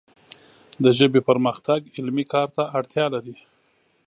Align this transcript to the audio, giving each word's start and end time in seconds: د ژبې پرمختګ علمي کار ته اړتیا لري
د 0.83 0.85
ژبې 0.97 1.21
پرمختګ 1.29 1.79
علمي 1.97 2.25
کار 2.33 2.47
ته 2.55 2.63
اړتیا 2.77 3.05
لري 3.15 3.35